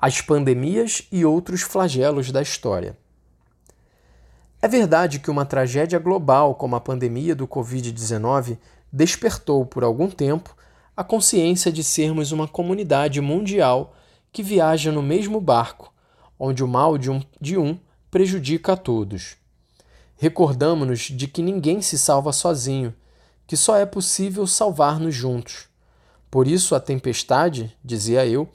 [0.00, 2.96] as pandemias e outros flagelos da história.
[4.62, 8.58] É verdade que uma tragédia global como a pandemia do Covid-19
[8.92, 10.56] despertou por algum tempo
[10.96, 13.94] a consciência de sermos uma comunidade mundial
[14.32, 15.92] que viaja no mesmo barco,
[16.38, 17.78] onde o mal de um, de um
[18.10, 19.36] prejudica a todos.
[20.16, 22.94] Recordamos-nos de que ninguém se salva sozinho,
[23.46, 25.68] que só é possível salvar-nos juntos.
[26.30, 28.48] Por isso, a tempestade, dizia eu,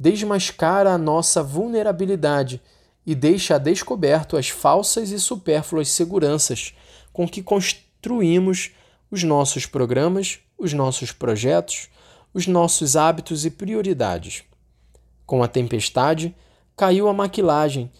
[0.00, 2.62] desmascara a nossa vulnerabilidade
[3.04, 6.74] e deixa a descoberto as falsas e supérfluas seguranças
[7.12, 8.70] com que construímos
[9.10, 11.90] os nossos programas, os nossos projetos,
[12.32, 14.42] os nossos hábitos e prioridades.
[15.26, 16.34] Com a tempestade,
[16.74, 17.92] caiu a maquilagem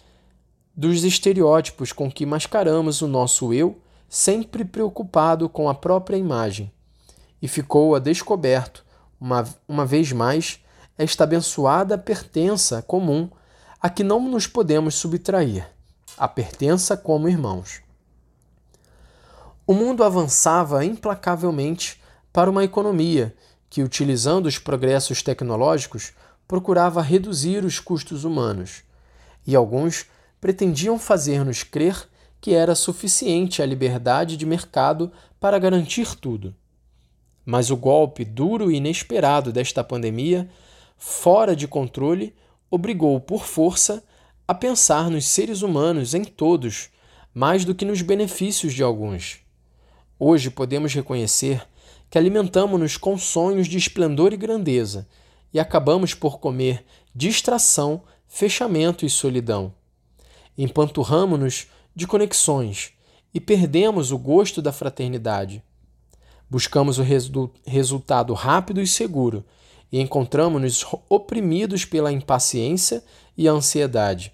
[0.75, 6.71] dos estereótipos com que mascaramos o nosso eu, sempre preocupado com a própria imagem.
[7.39, 8.83] E ficou a descoberto,
[9.19, 10.59] uma, uma vez mais,
[11.01, 13.27] esta abençoada pertença comum
[13.81, 15.67] a que não nos podemos subtrair,
[16.15, 17.81] a pertença como irmãos.
[19.65, 21.99] O mundo avançava implacavelmente
[22.31, 23.35] para uma economia
[23.67, 26.13] que, utilizando os progressos tecnológicos,
[26.47, 28.83] procurava reduzir os custos humanos,
[29.47, 30.05] e alguns
[30.39, 32.07] pretendiam fazer-nos crer
[32.39, 36.53] que era suficiente a liberdade de mercado para garantir tudo.
[37.43, 40.47] Mas o golpe duro e inesperado desta pandemia,
[41.03, 42.35] fora de controle,
[42.69, 44.03] obrigou por força
[44.47, 46.89] a pensar nos seres humanos em todos,
[47.33, 49.39] mais do que nos benefícios de alguns.
[50.19, 51.67] Hoje podemos reconhecer
[52.07, 55.07] que alimentamos-nos com sonhos de esplendor e grandeza
[55.51, 56.85] e acabamos por comer
[57.15, 59.73] distração, fechamento e solidão.
[60.55, 62.91] Empanturramos-nos de conexões
[63.33, 65.63] e perdemos o gosto da fraternidade.
[66.47, 69.43] Buscamos o resu resultado rápido e seguro
[69.91, 73.03] e encontramos-nos oprimidos pela impaciência
[73.37, 74.31] e a ansiedade.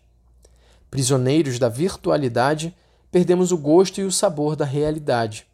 [0.91, 2.75] Prisioneiros da virtualidade,
[3.11, 5.47] perdemos o gosto e o sabor da realidade.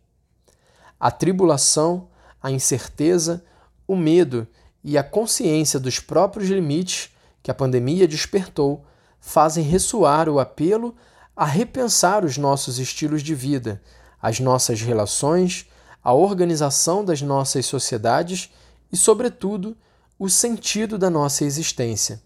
[1.00, 2.08] A tribulação,
[2.42, 3.44] a incerteza,
[3.88, 4.48] o medo
[4.84, 7.10] e a consciência dos próprios limites
[7.42, 8.86] que a pandemia despertou
[9.20, 10.96] fazem ressoar o apelo
[11.36, 13.82] a repensar os nossos estilos de vida,
[14.22, 15.68] as nossas relações,
[16.04, 18.52] a organização das nossas sociedades
[18.92, 19.76] e, sobretudo,
[20.18, 22.22] o sentido da nossa existência.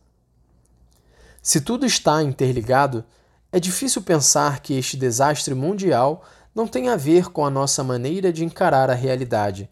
[1.42, 3.06] Se tudo está interligado,
[3.52, 8.34] é difícil pensar que este desastre mundial não tem a ver com a nossa maneira
[8.34, 9.70] de encarar a realidade,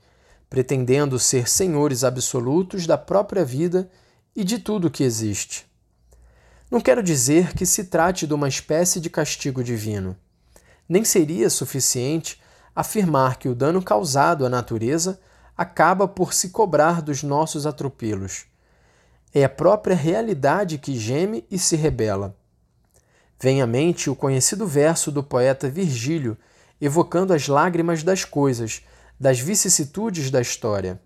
[0.49, 3.89] pretendendo ser senhores absolutos da própria vida
[4.35, 5.65] e de tudo que existe.
[6.71, 10.15] Não quero dizer que se trate de uma espécie de castigo divino.
[10.87, 12.41] Nem seria suficiente
[12.75, 15.19] afirmar que o dano causado à natureza
[15.57, 18.45] acaba por se cobrar dos nossos atropelos.
[19.33, 22.35] É a própria realidade que geme e se rebela.
[23.39, 26.37] Vem à mente o conhecido verso do poeta Virgílio,
[26.79, 28.81] evocando as lágrimas das coisas,
[29.19, 30.99] das vicissitudes da história.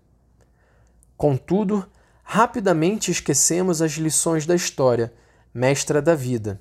[1.16, 1.86] Contudo,
[2.22, 5.12] rapidamente esquecemos as lições da história
[5.52, 6.60] mestra da vida.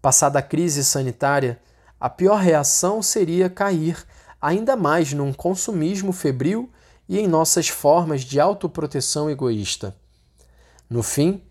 [0.00, 1.60] Passada a crise sanitária,
[2.00, 4.04] a pior reação seria cair
[4.44, 6.70] ainda mais num consumismo febril
[7.08, 9.96] e em nossas formas de autoproteção egoísta.
[10.88, 11.42] No fim,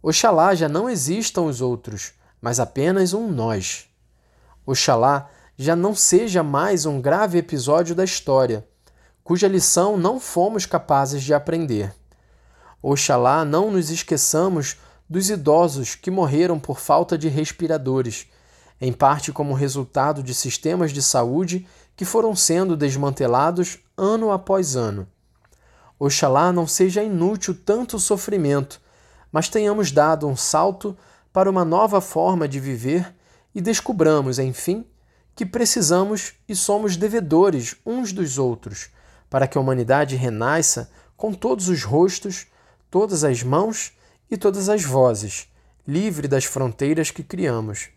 [0.00, 3.88] Oxalá já não existam os outros, mas apenas um nós.
[4.64, 8.64] Oxalá já não seja mais um grave episódio da história,
[9.24, 11.92] cuja lição não fomos capazes de aprender.
[12.80, 14.76] Oxalá não nos esqueçamos
[15.10, 18.28] dos idosos que morreram por falta de respiradores,
[18.80, 21.66] em parte como resultado de sistemas de saúde
[21.96, 25.08] que foram sendo desmantelados ano após ano.
[25.98, 28.80] Oxalá não seja inútil tanto sofrimento,
[29.32, 30.96] mas tenhamos dado um salto
[31.32, 33.14] para uma nova forma de viver
[33.54, 34.86] e descubramos, enfim,
[35.34, 38.90] que precisamos e somos devedores uns dos outros,
[39.28, 42.46] para que a humanidade renasça com todos os rostos,
[42.90, 43.92] todas as mãos
[44.30, 45.48] e todas as vozes,
[45.86, 47.95] livre das fronteiras que criamos.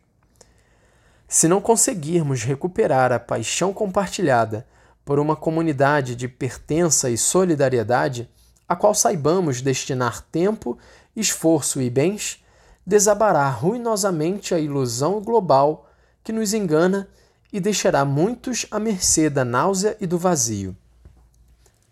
[1.32, 4.66] Se não conseguirmos recuperar a paixão compartilhada
[5.06, 8.28] por uma comunidade de pertença e solidariedade,
[8.68, 10.76] a qual saibamos destinar tempo,
[11.16, 12.44] esforço e bens,
[12.84, 15.88] desabará ruinosamente a ilusão global
[16.24, 17.08] que nos engana
[17.54, 20.76] e deixará muitos à mercê da náusea e do vazio.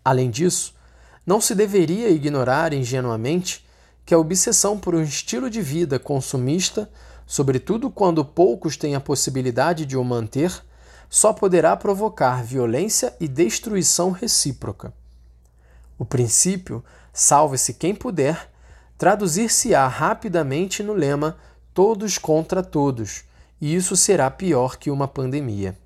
[0.04, 0.74] Além disso,
[1.24, 3.64] não se deveria ignorar ingenuamente
[4.04, 6.90] que a obsessão por um estilo de vida consumista,
[7.28, 10.64] sobretudo quando poucos têm a possibilidade de o manter,
[11.10, 14.94] só poderá provocar violência e destruição recíproca.
[15.98, 16.82] O princípio,
[17.12, 18.50] salve-se quem puder,
[18.96, 21.36] traduzir-se-á rapidamente no lema
[21.74, 23.24] todos contra todos,
[23.60, 25.76] e isso será pior que uma pandemia.